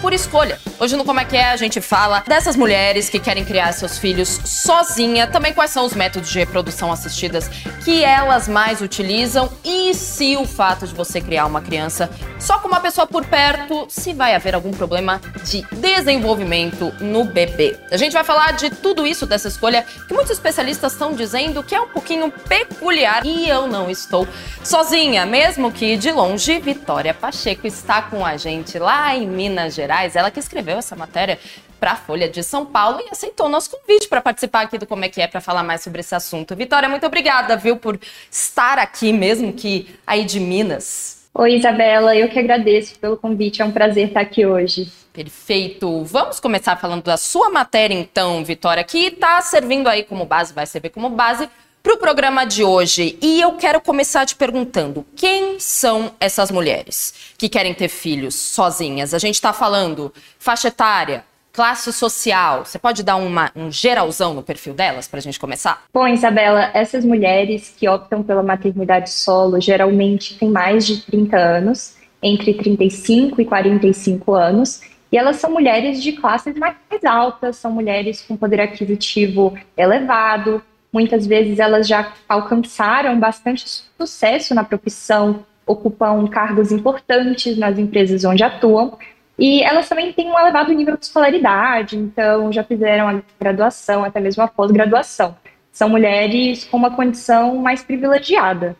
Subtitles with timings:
[0.00, 0.58] por escolha.
[0.78, 3.98] Hoje no Como é que é a gente fala dessas mulheres que querem criar seus
[3.98, 7.48] filhos sozinha, também quais são os métodos de reprodução assistidas
[7.84, 12.68] que elas mais utilizam e se o fato de você criar uma criança só com
[12.68, 17.78] uma pessoa por perto, se vai haver algum problema de desenvolvimento no bebê.
[17.90, 21.74] A gente vai falar de tudo isso dessa escolha que muitos especialistas estão dizendo que
[21.74, 24.26] é um pouquinho peculiar e eu não estou
[24.64, 29.89] sozinha, mesmo que de longe Vitória Pacheco está com a gente lá em Minas Gerais
[29.90, 31.36] Gerais, ela que escreveu essa matéria
[31.80, 34.86] para a Folha de São Paulo e aceitou o nosso convite para participar aqui do
[34.86, 36.54] Como é que é para falar mais sobre esse assunto.
[36.54, 37.98] Vitória, muito obrigada, viu, por
[38.30, 41.28] estar aqui mesmo que aí de Minas.
[41.34, 44.92] Oi, Isabela, eu que agradeço pelo convite, é um prazer estar aqui hoje.
[45.12, 46.04] Perfeito.
[46.04, 50.66] Vamos começar falando da sua matéria, então, Vitória, que está servindo aí como base, vai
[50.66, 51.50] servir como base
[51.82, 53.18] para o programa de hoje.
[53.20, 59.14] E eu quero começar te perguntando: quem são essas mulheres que querem ter filhos sozinhas?
[59.14, 62.64] A gente está falando faixa etária, classe social.
[62.64, 65.84] Você pode dar uma, um geralzão no perfil delas para a gente começar?
[65.92, 71.96] Bom, Isabela, essas mulheres que optam pela maternidade solo geralmente têm mais de 30 anos,
[72.22, 74.82] entre 35 e 45 anos.
[75.12, 81.26] E elas são mulheres de classes mais altas, são mulheres com poder aquisitivo elevado, Muitas
[81.26, 83.64] vezes elas já alcançaram bastante
[83.98, 88.98] sucesso na profissão, ocupam cargos importantes nas empresas onde atuam,
[89.38, 94.20] e elas também têm um elevado nível de escolaridade, então já fizeram a graduação, até
[94.20, 95.36] mesmo a pós-graduação.
[95.72, 98.76] São mulheres com uma condição mais privilegiada.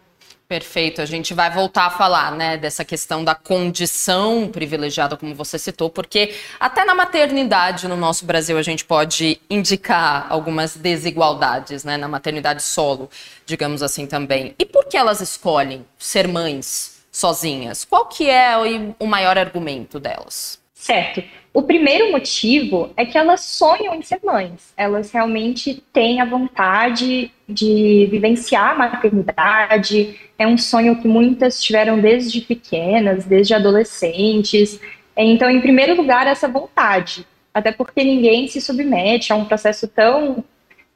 [0.50, 1.00] Perfeito.
[1.00, 5.88] A gente vai voltar a falar, né, dessa questão da condição privilegiada, como você citou,
[5.88, 12.08] porque até na maternidade no nosso Brasil a gente pode indicar algumas desigualdades, né, na
[12.08, 13.08] maternidade solo,
[13.46, 14.52] digamos assim também.
[14.58, 17.84] E por que elas escolhem ser mães sozinhas?
[17.84, 18.56] Qual que é
[18.98, 20.58] o maior argumento delas?
[20.74, 21.22] Certo.
[21.52, 24.72] O primeiro motivo é que elas sonham em ser mães.
[24.76, 30.18] Elas realmente têm a vontade de vivenciar a maternidade.
[30.38, 34.80] É um sonho que muitas tiveram desde pequenas, desde adolescentes.
[35.16, 37.26] Então, em primeiro lugar, essa vontade.
[37.52, 40.44] Até porque ninguém se submete a um processo tão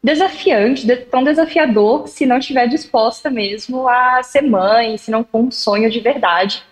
[0.00, 5.50] desafiante, tão desafiador, se não estiver disposta mesmo a ser mãe, se não for um
[5.50, 6.62] sonho de verdade.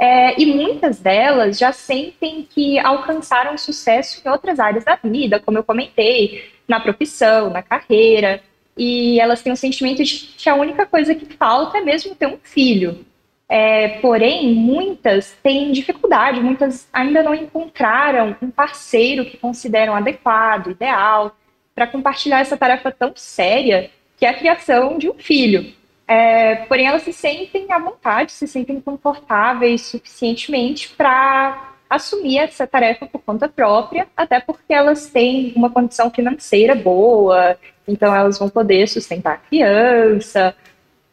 [0.00, 5.58] É, e muitas delas já sentem que alcançaram sucesso em outras áreas da vida, como
[5.58, 8.42] eu comentei, na profissão, na carreira,
[8.74, 12.26] e elas têm o sentimento de que a única coisa que falta é mesmo ter
[12.26, 13.04] um filho.
[13.46, 21.36] É, porém, muitas têm dificuldade, muitas ainda não encontraram um parceiro que consideram adequado, ideal,
[21.74, 25.74] para compartilhar essa tarefa tão séria que é a criação de um filho.
[26.10, 33.06] É, porém, elas se sentem à vontade, se sentem confortáveis suficientemente para assumir essa tarefa
[33.06, 37.56] por conta própria, até porque elas têm uma condição financeira boa,
[37.86, 40.52] então elas vão poder sustentar a criança.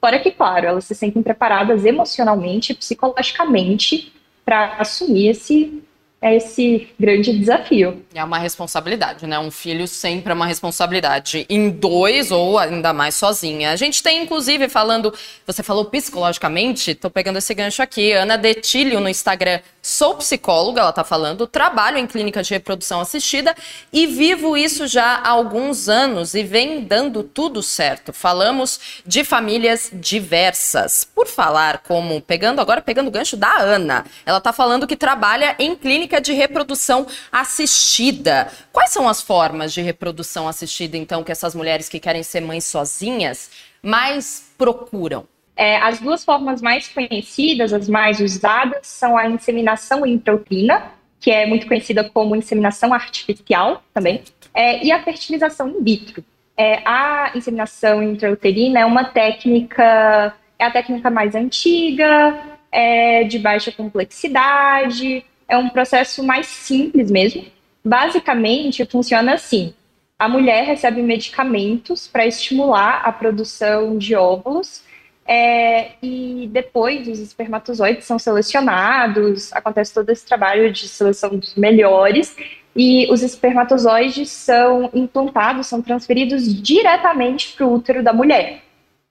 [0.01, 4.11] Fora que, claro, elas se sentem preparadas emocionalmente e psicologicamente
[4.43, 5.83] para assumir esse
[6.19, 8.03] é esse grande desafio.
[8.13, 9.37] É uma responsabilidade, né?
[9.37, 11.45] Um filho sempre é uma responsabilidade.
[11.47, 13.71] Em dois ou ainda mais sozinha.
[13.71, 15.13] A gente tem, inclusive, falando.
[15.45, 18.13] Você falou psicologicamente, tô pegando esse gancho aqui.
[18.13, 19.59] Ana Detilho no Instagram.
[19.89, 23.55] Sou psicóloga, ela tá falando, trabalho em clínica de reprodução assistida
[23.93, 28.11] e vivo isso já há alguns anos e vem dando tudo certo.
[28.11, 31.05] Falamos de famílias diversas.
[31.05, 35.55] Por falar como, pegando agora, pegando o gancho da Ana, ela tá falando que trabalha
[35.57, 38.51] em clínica de reprodução assistida.
[38.73, 42.65] Quais são as formas de reprodução assistida, então, que essas mulheres que querem ser mães
[42.65, 43.49] sozinhas
[43.81, 45.25] mais procuram?
[45.57, 51.47] É, as duas formas mais conhecidas, as mais usadas, são a inseminação intrauterina, que é
[51.47, 54.21] muito conhecida como inseminação artificial também,
[54.53, 56.23] é, e a fertilização in vitro.
[56.55, 62.39] É, a inseminação intrauterina é uma técnica, é a técnica mais antiga,
[62.71, 67.45] é de baixa complexidade, é um processo mais simples mesmo.
[67.83, 69.73] Basicamente, funciona assim:
[70.19, 74.83] a mulher recebe medicamentos para estimular a produção de óvulos.
[75.27, 82.33] É, e depois os espermatozoides são selecionados, acontece todo esse trabalho de seleção dos melhores,
[82.73, 88.61] e os espermatozoides são implantados, são transferidos diretamente para o útero da mulher.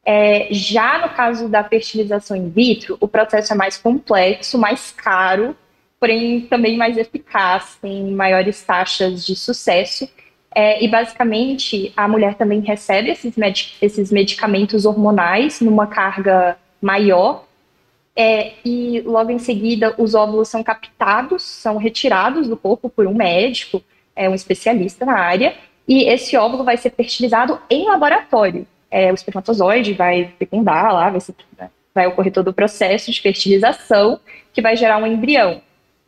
[0.05, 5.55] É, já no caso da fertilização in vitro, o processo é mais complexo, mais caro,
[5.99, 10.09] porém também mais eficaz, tem maiores taxas de sucesso.
[10.59, 13.35] É, e basicamente a mulher também recebe esses,
[13.83, 17.45] esses medicamentos hormonais numa carga maior.
[18.17, 23.13] É, e logo em seguida os óvulos são captados, são retirados do corpo por um
[23.13, 23.83] médico,
[24.17, 25.55] é um especialista na área,
[25.87, 28.67] e esse óvulo vai ser fertilizado em laboratório.
[28.91, 33.21] É, o espermatozoide vai fecundar lá, vai, ser, né, vai ocorrer todo o processo de
[33.21, 34.19] fertilização
[34.55, 35.61] que vai gerar um embrião.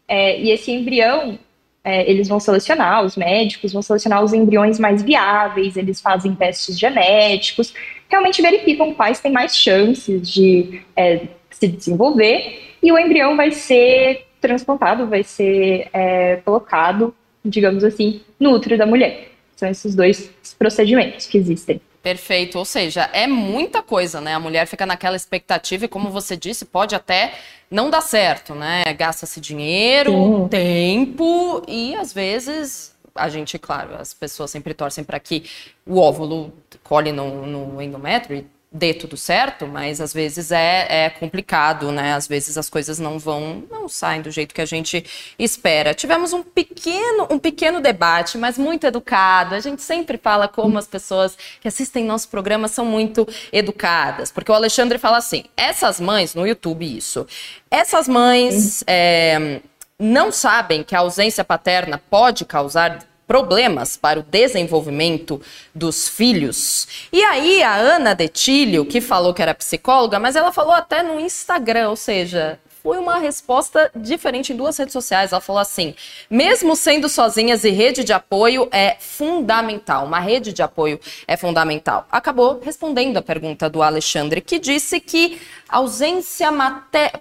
[0.09, 1.39] É, e esse embrião,
[1.85, 6.79] é, eles vão selecionar, os médicos vão selecionar os embriões mais viáveis, eles fazem testes
[6.79, 7.73] genéticos,
[8.09, 14.27] realmente verificam quais têm mais chances de é, se desenvolver, e o embrião vai ser
[14.41, 17.15] transplantado, vai ser é, colocado,
[17.45, 19.33] digamos assim, no útero da mulher.
[19.57, 21.81] São esses dois procedimentos que existem.
[22.03, 24.35] Perfeito, ou seja, é muita coisa, né?
[24.35, 27.35] A mulher fica naquela expectativa e, como você disse, pode até
[27.71, 28.85] não dar certo, né?
[28.97, 30.49] Gasta-se dinheiro, Sim.
[30.49, 35.45] tempo e, às vezes, a gente, claro, as pessoas sempre torcem para que
[35.85, 36.53] o óvulo
[36.85, 42.13] colhe no, no endométrio dê tudo certo, mas às vezes é, é complicado, né?
[42.13, 45.05] Às vezes as coisas não vão, não saem do jeito que a gente
[45.39, 45.95] espera.
[45.95, 49.55] Tivemos um pequeno, um pequeno debate, mas muito educado.
[49.55, 54.53] A gente sempre fala como as pessoas que assistem nosso programa são muito educadas, porque
[54.53, 57.27] o Alexandre fala assim: essas mães no YouTube isso,
[57.71, 59.61] essas mães é,
[59.99, 65.41] não sabem que a ausência paterna pode causar problemas para o desenvolvimento
[65.75, 66.89] dos filhos.
[67.13, 71.21] E aí a Ana Detilho, que falou que era psicóloga, mas ela falou até no
[71.21, 72.59] Instagram, ou seja,
[72.89, 75.31] foi uma resposta diferente em duas redes sociais.
[75.31, 75.95] Ela falou assim:
[76.31, 80.07] mesmo sendo sozinhas e rede de apoio é fundamental.
[80.07, 82.09] Uma rede de apoio é fundamental.
[82.11, 85.39] Acabou respondendo a pergunta do Alexandre, que disse que
[85.69, 86.49] ausência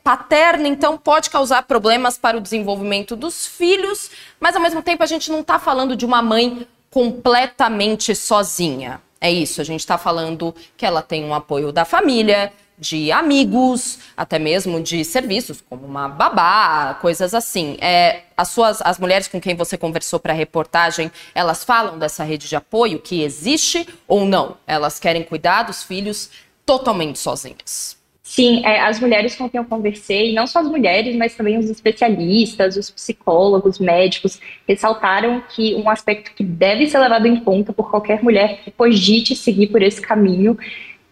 [0.01, 4.09] paterna, então, pode causar problemas para o desenvolvimento dos filhos,
[4.39, 9.01] mas ao mesmo tempo a gente não está falando de uma mãe completamente sozinha.
[9.19, 13.99] É isso, a gente está falando que ela tem um apoio da família, de amigos,
[14.15, 17.77] até mesmo de serviços, como uma babá, coisas assim.
[17.81, 22.23] É, as suas, as mulheres com quem você conversou para a reportagem, elas falam dessa
[22.23, 24.57] rede de apoio que existe ou não?
[24.67, 26.29] Elas querem cuidar dos filhos
[26.65, 27.97] totalmente sozinhas?
[28.27, 31.69] Sim, é, as mulheres com quem eu conversei, não só as mulheres, mas também os
[31.69, 37.89] especialistas, os psicólogos, médicos, ressaltaram que um aspecto que deve ser levado em conta por
[37.89, 40.57] qualquer mulher que cogite seguir por esse caminho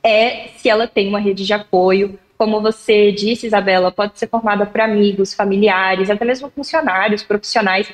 [0.06, 2.20] é se ela tem uma rede de apoio.
[2.38, 7.92] Como você disse, Isabela, pode ser formada por amigos, familiares, até mesmo funcionários, profissionais,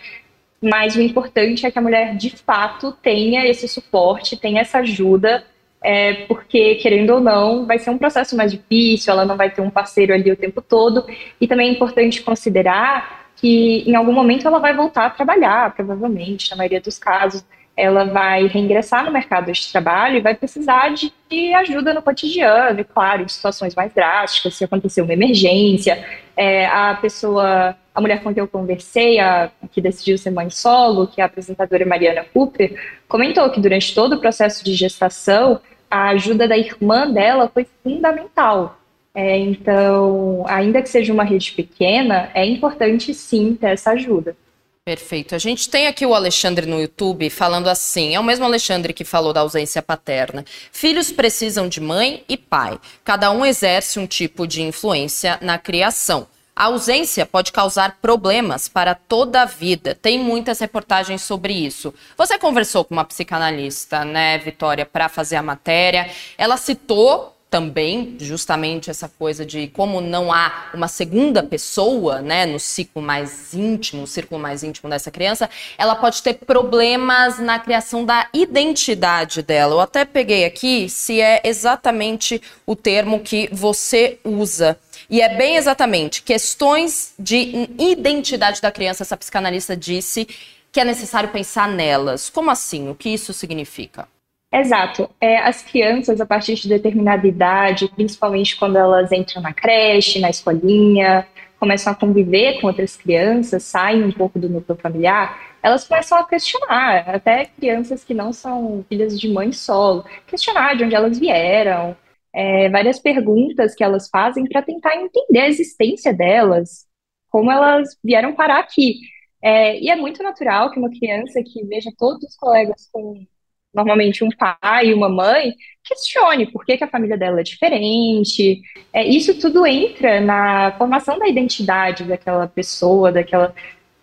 [0.62, 5.44] mas o importante é que a mulher de fato tenha esse suporte, tenha essa ajuda,
[5.84, 9.62] é, porque, querendo ou não, vai ser um processo mais difícil, ela não vai ter
[9.62, 11.06] um parceiro ali o tempo todo,
[11.40, 16.52] e também é importante considerar que em algum momento ela vai voltar a trabalhar, provavelmente,
[16.52, 17.44] na maioria dos casos
[17.76, 21.12] ela vai reingressar no mercado de trabalho e vai precisar de,
[21.56, 26.04] ajuda no cotidiano, e claro, em situações mais drásticas, se acontecer uma emergência,
[26.36, 31.08] é, a pessoa, a mulher com quem eu conversei, a, que decidiu ser mãe solo,
[31.08, 32.76] que é a apresentadora Mariana Cooper,
[33.08, 38.78] comentou que durante todo o processo de gestação, a ajuda da irmã dela foi fundamental.
[39.14, 44.36] É, então, ainda que seja uma rede pequena, é importante sim ter essa ajuda.
[44.84, 45.36] Perfeito.
[45.36, 49.06] A gente tem aqui o Alexandre no YouTube falando assim: é o mesmo Alexandre que
[49.06, 50.44] falou da ausência paterna.
[50.72, 52.80] Filhos precisam de mãe e pai.
[53.04, 56.28] Cada um exerce um tipo de influência na criação.
[56.56, 59.94] A ausência pode causar problemas para toda a vida.
[59.94, 61.94] Tem muitas reportagens sobre isso.
[62.18, 66.10] Você conversou com uma psicanalista, né, Vitória, para fazer a matéria.
[66.40, 72.58] Ela citou também justamente essa coisa de como não há uma segunda pessoa, né, no
[72.58, 78.06] ciclo mais íntimo, o círculo mais íntimo dessa criança, ela pode ter problemas na criação
[78.06, 79.74] da identidade dela.
[79.74, 84.80] Eu até peguei aqui se é exatamente o termo que você usa.
[85.10, 90.26] E é bem exatamente questões de identidade da criança, essa psicanalista disse
[90.72, 92.30] que é necessário pensar nelas.
[92.30, 92.88] Como assim?
[92.88, 94.08] O que isso significa?
[94.54, 95.10] Exato.
[95.20, 100.30] É, as crianças, a partir de determinada idade, principalmente quando elas entram na creche, na
[100.30, 101.26] escolinha,
[101.58, 106.28] começam a conviver com outras crianças, saem um pouco do núcleo familiar, elas começam a
[106.28, 111.96] questionar, até crianças que não são filhas de mãe solo, questionar de onde elas vieram,
[112.34, 116.88] é, várias perguntas que elas fazem para tentar entender a existência delas,
[117.30, 118.96] como elas vieram parar aqui.
[119.42, 123.26] É, e é muito natural que uma criança que veja todos os colegas com
[123.74, 128.62] normalmente um pai e uma mãe, questione por que, que a família dela é diferente.
[128.94, 133.54] É, isso tudo entra na formação da identidade daquela pessoa, daquela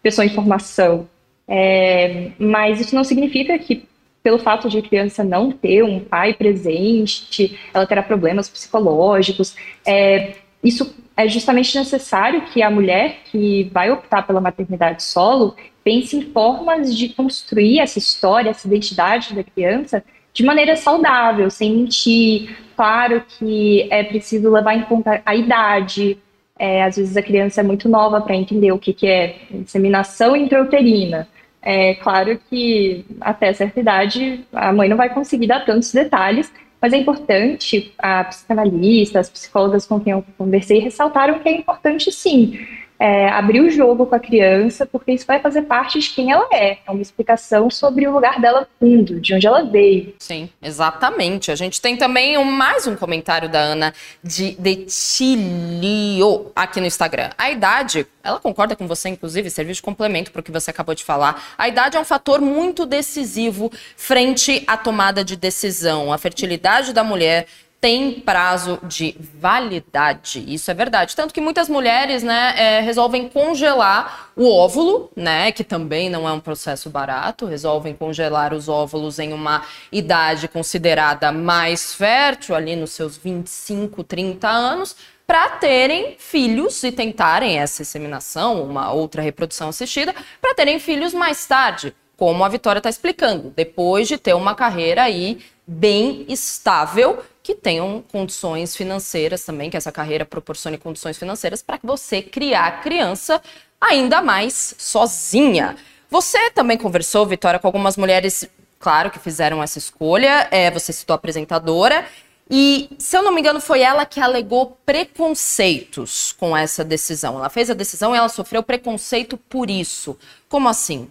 [0.03, 1.09] pessoa em formação.
[1.47, 3.85] É, mas isso não significa que,
[4.23, 9.57] pelo fato de a criança não ter um pai presente, ela terá problemas psicológicos.
[9.87, 15.57] É, isso é justamente necessário que a mulher que vai optar pela maternidade solo
[15.89, 20.05] pense em formas de construir essa história, essa identidade da criança
[20.35, 22.59] de maneira saudável, sem mentir.
[22.77, 26.19] Claro que é preciso levar em conta a idade.
[26.59, 30.37] É, às vezes a criança é muito nova para entender o que, que é inseminação
[30.37, 31.27] intrauterina.
[31.63, 36.53] É claro que até certa idade a mãe não vai conseguir dar tantos detalhes,
[36.83, 42.13] mas é importante, a psicanalista, as psicólogas com quem eu conversei ressaltaram que é importante
[42.13, 42.59] sim
[42.99, 46.49] é, abrir o jogo com a criança, porque isso vai fazer parte de quem ela
[46.53, 46.79] é.
[46.87, 50.15] É uma explicação sobre o lugar dela no mundo, de onde ela veio.
[50.19, 51.53] Sim, exatamente.
[51.53, 57.31] A gente tem também um, mais um comentário da Ana de Detilio aqui no Instagram.
[57.39, 60.95] A idade, ela concorda com você, inclusive, serviço de complemento para o que você acabou
[60.95, 61.55] de falar.
[61.57, 66.13] A idade é um fator muito decisivo frente à tomada de decisão.
[66.13, 67.47] A fertilidade da mulher
[67.81, 70.45] tem prazo de validade.
[70.53, 71.15] Isso é verdade.
[71.15, 76.33] Tanto que muitas mulheres, né, é, resolvem congelar o óvulo, né, que também não é
[76.33, 82.91] um processo barato, resolvem congelar os óvulos em uma idade considerada mais fértil, ali nos
[82.91, 90.15] seus 25, 30 anos, para terem filhos e tentarem essa inseminação, uma outra reprodução assistida,
[90.41, 95.03] para terem filhos mais tarde, como a Vitória está explicando, depois de ter uma carreira
[95.05, 101.79] aí bem estável que tenham condições financeiras também, que essa carreira proporcione condições financeiras para
[101.79, 103.41] que você criar a criança
[103.81, 105.75] ainda mais sozinha.
[106.11, 108.47] Você também conversou, Vitória, com algumas mulheres,
[108.79, 110.47] claro, que fizeram essa escolha.
[110.51, 112.07] É, você citou a apresentadora.
[112.51, 117.39] E, se eu não me engano, foi ela que alegou preconceitos com essa decisão.
[117.39, 120.19] Ela fez a decisão e ela sofreu preconceito por isso.
[120.51, 121.11] Como assim?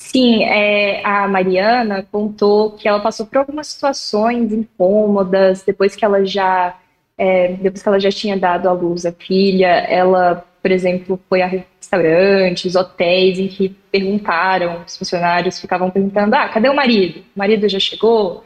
[0.00, 6.24] Sim, é, a Mariana contou que ela passou por algumas situações incômodas depois que ela
[6.24, 6.76] já
[7.16, 9.68] é, depois que ela já tinha dado à luz a filha.
[9.68, 16.48] Ela, por exemplo, foi a restaurantes, hotéis em que perguntaram, os funcionários ficavam perguntando: ah,
[16.48, 17.20] cadê o marido?
[17.36, 18.42] O marido já chegou?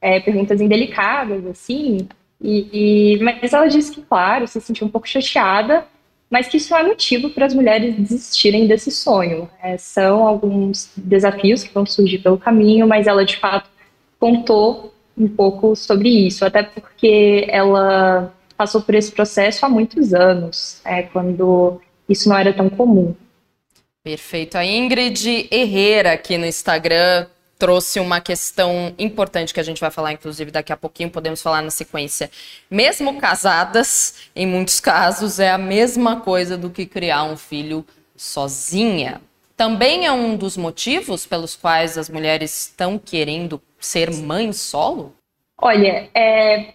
[0.00, 2.08] É, perguntas indelicadas, assim.
[2.40, 5.84] E, e, mas ela disse que, claro, se sentiu um pouco chateada
[6.30, 9.48] mas que isso é motivo para as mulheres desistirem desse sonho.
[9.62, 13.70] É, são alguns desafios que vão surgir pelo caminho, mas ela de fato
[14.18, 20.80] contou um pouco sobre isso, até porque ela passou por esse processo há muitos anos,
[20.84, 23.14] é, quando isso não era tão comum.
[24.02, 24.56] Perfeito.
[24.56, 27.26] A Ingrid Herrera aqui no Instagram
[27.58, 31.62] trouxe uma questão importante que a gente vai falar, inclusive, daqui a pouquinho, podemos falar
[31.62, 32.30] na sequência.
[32.70, 37.84] Mesmo casadas, em muitos casos, é a mesma coisa do que criar um filho
[38.14, 39.20] sozinha.
[39.56, 45.14] Também é um dos motivos pelos quais as mulheres estão querendo ser mãe solo?
[45.58, 46.74] Olha, é,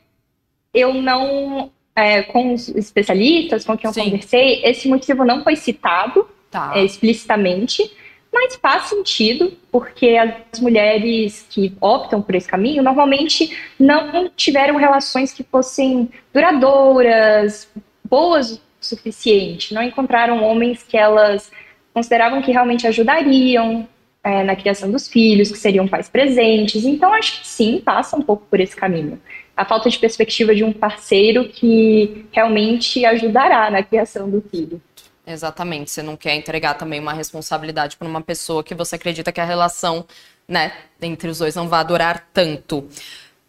[0.74, 1.72] eu não.
[1.94, 4.06] É, com os especialistas com quem eu Sim.
[4.06, 6.72] conversei, esse motivo não foi citado tá.
[6.74, 7.92] é, explicitamente
[8.32, 15.34] mas faz sentido, porque as mulheres que optam por esse caminho normalmente não tiveram relações
[15.34, 17.70] que fossem duradouras,
[18.04, 21.52] boas o suficiente, não encontraram homens que elas
[21.94, 23.88] consideravam que realmente ajudariam
[24.24, 26.86] é, na criação dos filhos, que seriam pais presentes.
[26.86, 29.20] Então, acho que sim, passa um pouco por esse caminho.
[29.56, 34.82] A falta de perspectiva de um parceiro que realmente ajudará na criação do filho.
[35.26, 35.92] Exatamente.
[35.92, 39.46] Você não quer entregar também uma responsabilidade para uma pessoa que você acredita que a
[39.46, 40.06] relação,
[40.48, 42.88] né, entre os dois não vai durar tanto.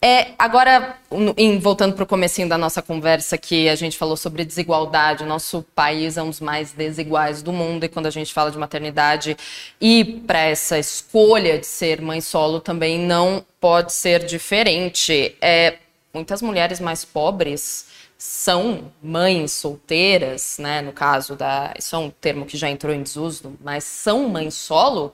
[0.05, 0.97] É, agora,
[1.37, 5.65] em, voltando para o comecinho da nossa conversa, que a gente falou sobre desigualdade, nosso
[5.77, 9.37] país é um dos mais desiguais do mundo, e quando a gente fala de maternidade
[9.81, 15.37] e para essa escolha de ser mãe solo também não pode ser diferente.
[15.41, 15.77] É,
[16.13, 17.87] muitas mulheres mais pobres
[18.23, 20.81] são mães solteiras, né?
[20.81, 21.75] No caso da.
[21.77, 25.13] Isso é um termo que já entrou em desuso, mas são mães solo,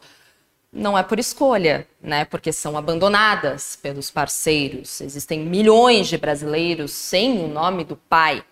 [0.71, 2.27] não é por escolha, né?
[2.27, 5.01] Porque são abandonadas pelos parceiros.
[5.01, 8.45] Existem milhões de brasileiros sem o nome do pai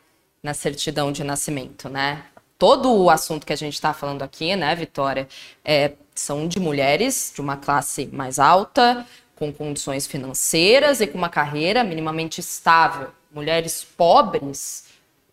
[0.42, 2.24] na certidão de nascimento, né?
[2.58, 5.28] Todo o assunto que a gente está falando aqui, né, Vitória,
[5.62, 11.28] é, são de mulheres de uma classe mais alta, com condições financeiras e com uma
[11.28, 14.86] carreira minimamente estável mulheres pobres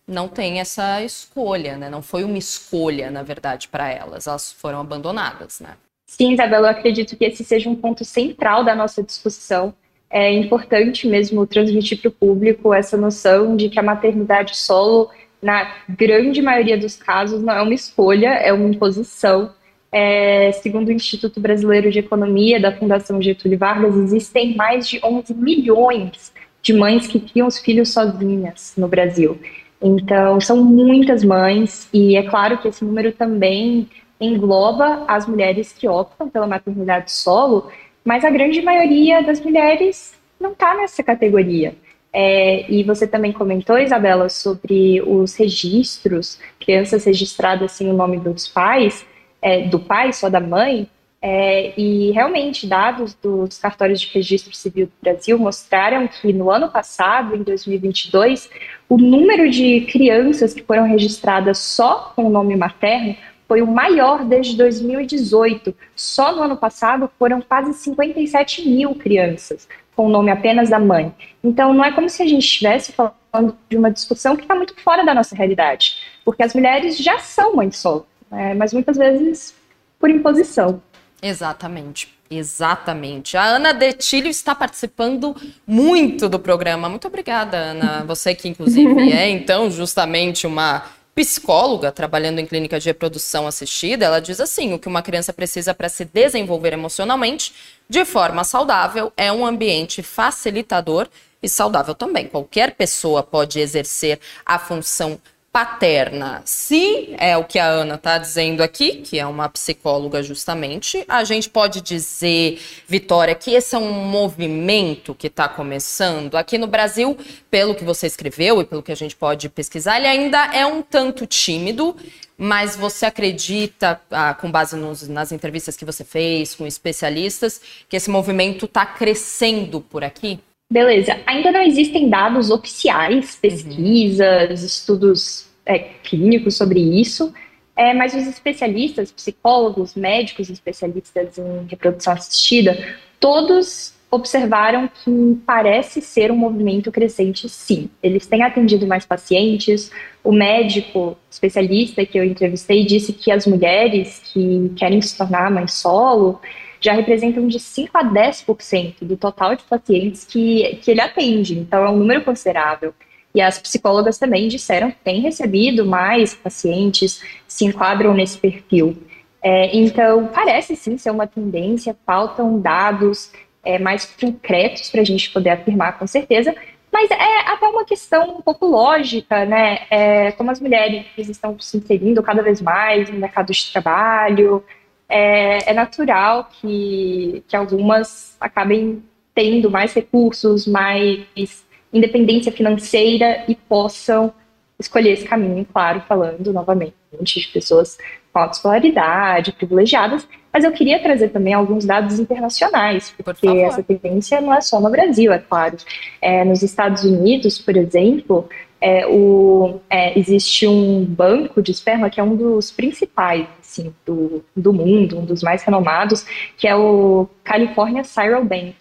[0.06, 1.88] não têm essa escolha, né?
[1.88, 4.26] Não foi uma escolha, na verdade, para elas.
[4.26, 5.70] Elas foram abandonadas, né?
[6.06, 9.74] Sim, Isabela, eu acredito que esse seja um ponto central da nossa discussão.
[10.10, 15.74] É importante mesmo transmitir para o público essa noção de que a maternidade solo, na
[15.88, 19.54] grande maioria dos casos, não é uma escolha, é uma imposição.
[19.90, 25.32] É, segundo o Instituto Brasileiro de Economia da Fundação Getúlio Vargas, existem mais de 11
[25.32, 26.32] milhões
[26.64, 29.38] de mães que criam os filhos sozinhas no Brasil.
[29.80, 33.86] Então, são muitas mães, e é claro que esse número também
[34.18, 37.70] engloba as mulheres que optam pela maternidade solo,
[38.02, 41.74] mas a grande maioria das mulheres não está nessa categoria.
[42.10, 48.48] É, e você também comentou, Isabela, sobre os registros, crianças registradas sem o nome dos
[48.48, 49.04] pais,
[49.42, 50.88] é, do pai, só da mãe,
[51.26, 56.68] é, e realmente, dados dos cartórios de registro civil do Brasil mostraram que no ano
[56.68, 58.50] passado, em 2022,
[58.90, 63.16] o número de crianças que foram registradas só com o nome materno
[63.48, 65.74] foi o maior desde 2018.
[65.96, 69.66] Só no ano passado foram quase 57 mil crianças
[69.96, 71.10] com o nome apenas da mãe.
[71.42, 74.78] Então, não é como se a gente estivesse falando de uma discussão que está muito
[74.82, 78.52] fora da nossa realidade, porque as mulheres já são mães solo, né?
[78.52, 79.54] mas muitas vezes
[79.98, 80.82] por imposição.
[81.24, 82.12] Exatamente.
[82.30, 83.36] Exatamente.
[83.36, 85.34] A Ana Detilho está participando
[85.66, 86.88] muito do programa.
[86.88, 88.04] Muito obrigada, Ana.
[88.04, 94.20] Você que, inclusive, é, então, justamente uma psicóloga trabalhando em clínica de reprodução assistida, ela
[94.20, 97.54] diz assim: o que uma criança precisa para se desenvolver emocionalmente
[97.88, 101.08] de forma saudável é um ambiente facilitador
[101.42, 102.26] e saudável também.
[102.26, 105.20] Qualquer pessoa pode exercer a função
[105.54, 106.42] paterna.
[106.44, 111.22] Se é o que a Ana está dizendo aqui, que é uma psicóloga justamente, a
[111.22, 116.34] gente pode dizer, Vitória, que esse é um movimento que está começando.
[116.34, 117.16] Aqui no Brasil,
[117.48, 120.82] pelo que você escreveu e pelo que a gente pode pesquisar, ele ainda é um
[120.82, 121.96] tanto tímido.
[122.36, 127.96] Mas você acredita, ah, com base nos, nas entrevistas que você fez com especialistas, que
[127.96, 130.40] esse movimento está crescendo por aqui?
[130.70, 131.20] Beleza.
[131.26, 134.66] Ainda não existem dados oficiais, pesquisas, uhum.
[134.66, 137.32] estudos é, clínicos sobre isso,
[137.76, 146.30] é, mas os especialistas, psicólogos, médicos especialistas em reprodução assistida, todos observaram que parece ser
[146.30, 147.90] um movimento crescente, sim.
[148.00, 149.90] Eles têm atendido mais pacientes.
[150.22, 155.66] O médico especialista que eu entrevistei disse que as mulheres que querem se tornar mãe
[155.66, 156.40] solo
[156.84, 161.58] já representam de 5 a 10% do total de pacientes que, que ele atende.
[161.58, 162.92] Então, é um número considerável.
[163.34, 168.98] E as psicólogas também disseram que têm recebido mais pacientes, se enquadram nesse perfil.
[169.42, 173.32] É, então, parece sim ser uma tendência, faltam dados
[173.64, 176.54] é, mais concretos para a gente poder afirmar com certeza,
[176.92, 179.80] mas é até uma questão um pouco lógica, né?
[179.90, 184.62] É, como as mulheres estão se inserindo cada vez mais no mercado de trabalho,
[185.08, 189.02] é, é natural que, que algumas acabem
[189.34, 194.32] tendo mais recursos, mais independência financeira e possam
[194.78, 197.96] escolher esse caminho, claro, falando novamente de pessoas
[198.32, 203.82] com alta escolaridade, privilegiadas, mas eu queria trazer também alguns dados internacionais, porque Por essa
[203.82, 205.76] tendência não é só no Brasil, é claro.
[206.20, 208.48] É, nos Estados Unidos, por exemplo,
[208.84, 214.44] é, o, é, existe um banco de esperma que é um dos principais assim, do,
[214.54, 216.26] do mundo, um dos mais renomados,
[216.58, 218.74] que é o California Serial Bank.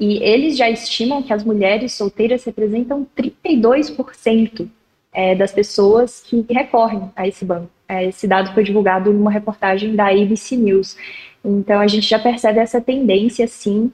[0.00, 4.66] E eles já estimam que as mulheres solteiras representam 32%
[5.12, 7.68] é, das pessoas que recorrem a esse banco.
[7.86, 10.96] É, esse dado foi divulgado numa reportagem da ABC News.
[11.44, 13.92] Então a gente já percebe essa tendência, sim,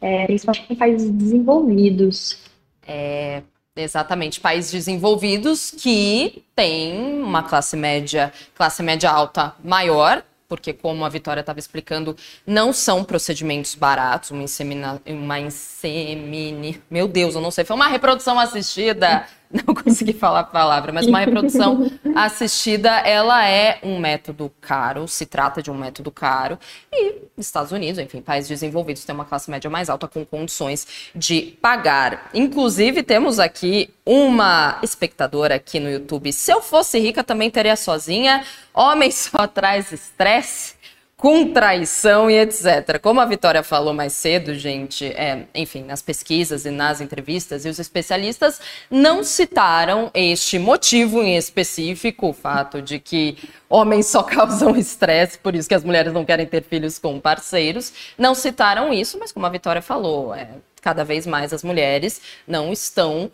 [0.00, 2.38] é, principalmente em países desenvolvidos.
[2.86, 3.42] É,
[3.74, 11.08] Exatamente, países desenvolvidos que têm uma classe média, classe média alta maior, porque como a
[11.08, 12.14] Vitória estava explicando,
[12.46, 17.88] não são procedimentos baratos, uma insemina, uma insemine, meu Deus, eu não sei, foi uma
[17.88, 19.26] reprodução assistida
[19.66, 25.26] não consegui falar a palavra, mas uma reprodução assistida, ela é um método caro, se
[25.26, 26.58] trata de um método caro,
[26.90, 31.56] e Estados Unidos, enfim, países desenvolvidos têm uma classe média mais alta com condições de
[31.60, 32.30] pagar.
[32.32, 36.32] Inclusive, temos aqui uma espectadora aqui no YouTube.
[36.32, 38.44] Se eu fosse rica, também teria sozinha.
[38.72, 40.74] Homem só traz estresse
[41.22, 42.98] com traição e etc.
[43.00, 47.68] Como a Vitória falou mais cedo, gente, é, enfim, nas pesquisas e nas entrevistas, e
[47.68, 54.74] os especialistas não citaram este motivo em específico, o fato de que homens só causam
[54.74, 57.92] estresse, por isso que as mulheres não querem ter filhos com parceiros.
[58.18, 60.48] Não citaram isso, mas como a Vitória falou, é,
[60.80, 63.30] cada vez mais as mulheres não estão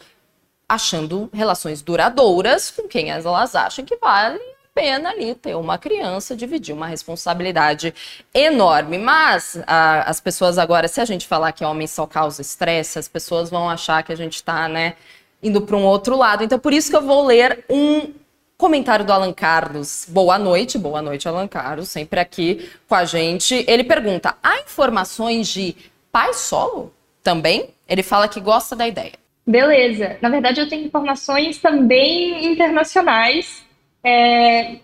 [0.68, 6.72] achando relações duradouras com quem elas acham que vale pena ali ter uma criança, dividir
[6.72, 7.92] uma responsabilidade
[8.32, 8.96] enorme.
[8.96, 13.08] Mas a, as pessoas agora, se a gente falar que homem só causa estresse, as
[13.08, 14.94] pessoas vão achar que a gente está, né,
[15.42, 16.44] indo para um outro lado.
[16.44, 18.12] Então, por isso que eu vou ler um
[18.56, 20.06] comentário do Alan Carlos.
[20.08, 23.64] Boa noite, boa noite, Alan Carlos, sempre aqui com a gente.
[23.66, 25.74] Ele pergunta: há informações de
[26.12, 27.70] pai solo também?
[27.88, 29.14] Ele fala que gosta da ideia.
[29.44, 30.18] Beleza.
[30.22, 33.66] Na verdade, eu tenho informações também internacionais.
[34.02, 34.76] É,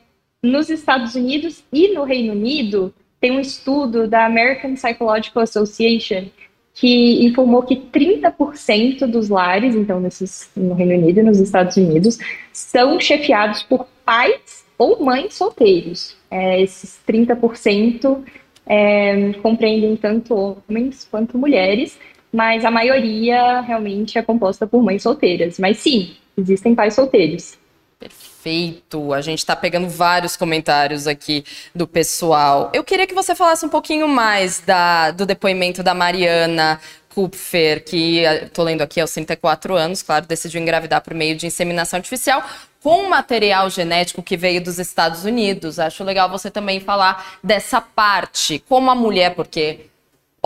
[0.42, 6.26] nos Estados Unidos e no Reino Unido, tem um estudo da American Psychological Association
[6.74, 12.18] que informou que 30% dos lares, então nesses, no Reino Unido e nos Estados Unidos,
[12.52, 16.16] são chefiados por pais ou mães solteiros.
[16.30, 18.24] É, esses 30%
[18.66, 21.96] é, compreendem tanto homens quanto mulheres,
[22.32, 25.58] mas a maioria realmente é composta por mães solteiras.
[25.58, 27.56] Mas sim, existem pais solteiros.
[28.04, 29.14] Perfeito.
[29.14, 31.42] A gente está pegando vários comentários aqui
[31.74, 32.70] do pessoal.
[32.74, 38.18] Eu queria que você falasse um pouquinho mais da, do depoimento da Mariana Kupfer, que
[38.18, 42.44] estou lendo aqui aos 34 anos, claro, decidiu engravidar por meio de inseminação artificial
[42.82, 45.78] com material genético que veio dos Estados Unidos.
[45.78, 49.86] Acho legal você também falar dessa parte, como a mulher, porque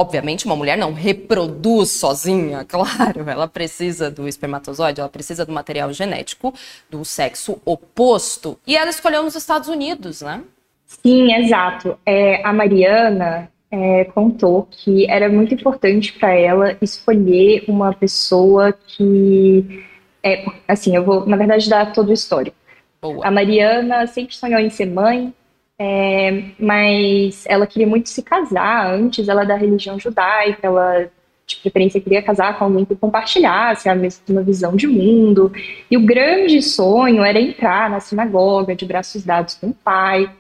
[0.01, 5.93] Obviamente, uma mulher não reproduz sozinha, claro, ela precisa do espermatozoide, ela precisa do material
[5.93, 6.55] genético
[6.89, 8.57] do sexo oposto.
[8.65, 10.45] E ela escolheu nos Estados Unidos, né?
[10.87, 11.99] Sim, exato.
[12.07, 19.85] É, a Mariana é, contou que era muito importante para ela escolher uma pessoa que.
[20.23, 22.57] É, assim, eu vou, na verdade, dar todo o histórico.
[23.03, 23.27] Boa.
[23.27, 25.35] A Mariana sempre sonhou em ser mãe,
[25.79, 28.93] é, mas ela queria muito se casar.
[28.93, 31.11] Antes, ela é da religião judaica, ela
[31.47, 35.51] de preferência queria casar com alguém que compartilhasse a mesma visão de mundo.
[35.91, 40.31] E o grande sonho era entrar na sinagoga de braços dados com o pai.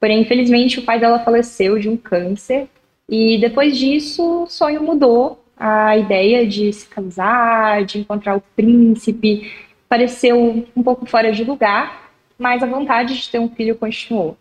[0.00, 2.68] Porém, infelizmente, o pai dela faleceu de um câncer.
[3.08, 5.42] E depois disso, o sonho mudou.
[5.56, 9.50] A ideia de se casar, de encontrar o príncipe,
[9.88, 14.36] pareceu um pouco fora de lugar, mas a vontade de ter um filho continuou.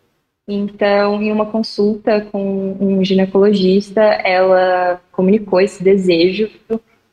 [0.48, 6.50] Então, em uma consulta com um ginecologista, ela comunicou esse desejo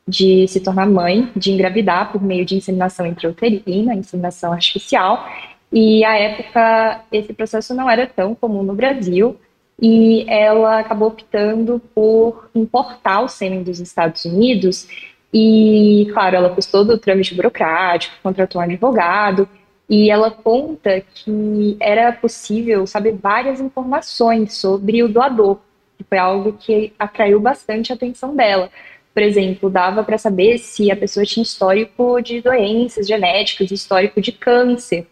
[0.07, 5.27] de se tornar mãe, de engravidar por meio de inseminação intrauterina, inseminação artificial.
[5.73, 9.39] E à época esse processo não era tão comum no Brasil
[9.81, 14.87] e ela acabou optando por importar o sêmen dos Estados Unidos.
[15.33, 19.49] E, claro, ela custou do trâmite burocrático, contratou um advogado
[19.93, 25.59] e ela conta que era possível saber várias informações sobre o doador,
[25.99, 28.71] que foi algo que atraiu bastante a atenção dela.
[29.13, 34.33] Por exemplo, dava para saber se a pessoa tinha histórico de doenças genéticas, histórico de
[34.33, 35.07] câncer.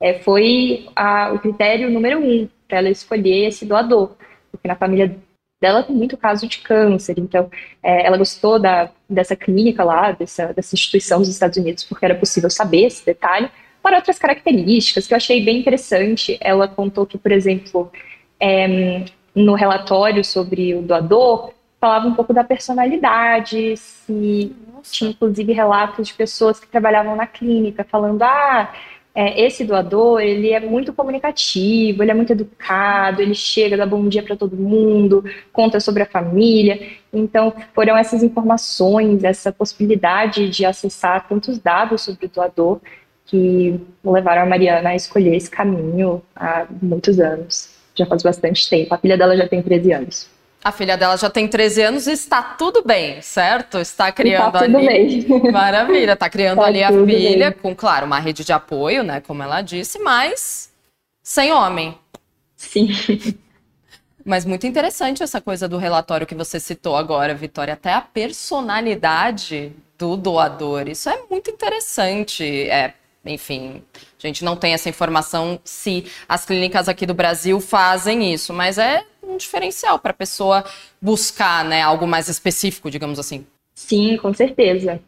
[0.00, 4.12] É, foi a, o critério número um para ela escolher esse doador,
[4.52, 5.18] porque na família
[5.60, 7.50] dela tem muito caso de câncer, então
[7.82, 12.14] é, ela gostou da, dessa clínica lá, dessa, dessa instituição dos Estados Unidos, porque era
[12.14, 13.50] possível saber esse detalhe,
[13.84, 16.38] para outras características que eu achei bem interessante.
[16.40, 17.92] Ela contou que, por exemplo,
[18.40, 24.56] é, no relatório sobre o doador, falava um pouco da personalidade, se
[24.90, 28.72] tinha inclusive relatos de pessoas que trabalhavam na clínica falando, ah,
[29.14, 34.08] é, esse doador, ele é muito comunicativo, ele é muito educado, ele chega, dá bom
[34.08, 36.80] dia para todo mundo, conta sobre a família.
[37.12, 42.80] Então, foram essas informações, essa possibilidade de acessar tantos dados sobre o doador
[43.26, 47.70] que levaram a Mariana a escolher esse caminho há muitos anos.
[47.94, 48.94] Já faz bastante tempo.
[48.94, 50.28] A filha dela já tem 13 anos.
[50.62, 53.78] A filha dela já tem 13 anos e está tudo bem, certo?
[53.78, 55.22] Está criando está tudo ali.
[55.22, 55.42] Bem.
[55.52, 57.58] Maravilha, está criando ali a filha bem.
[57.60, 59.20] com, claro, uma rede de apoio, né?
[59.20, 60.72] Como ela disse, mas
[61.22, 61.98] sem homem.
[62.56, 62.88] Sim.
[64.26, 67.74] Mas muito interessante essa coisa do relatório que você citou agora, Vitória.
[67.74, 70.88] Até a personalidade do doador.
[70.88, 72.42] Isso é muito interessante.
[72.70, 73.82] É, enfim,
[74.22, 78.78] a gente não tem essa informação se as clínicas aqui do Brasil fazem isso, mas
[78.78, 80.64] é um diferencial para a pessoa
[81.00, 83.46] buscar né, algo mais específico, digamos assim.
[83.74, 85.00] Sim, com certeza.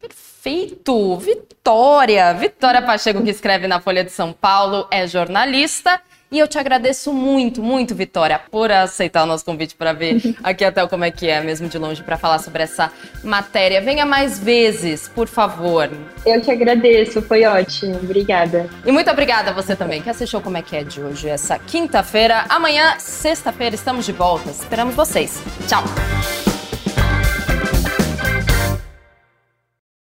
[0.00, 1.16] Perfeito!
[1.18, 2.32] Vitória!
[2.34, 6.00] Vitória Pacheco, que escreve na Folha de São Paulo, é jornalista
[6.30, 10.64] e eu te agradeço muito, muito, Vitória, por aceitar o nosso convite para ver aqui
[10.64, 13.80] até como é que é, mesmo de longe, para falar sobre essa matéria.
[13.80, 15.90] Venha mais vezes, por favor.
[16.24, 17.96] Eu que agradeço, foi ótimo.
[17.96, 18.68] Obrigada.
[18.84, 21.58] E muito obrigada a você também, que assistiu como é que é de hoje, essa
[21.58, 22.44] quinta-feira.
[22.48, 24.50] Amanhã, sexta-feira, estamos de volta.
[24.50, 25.42] Esperamos vocês.
[25.66, 26.49] Tchau!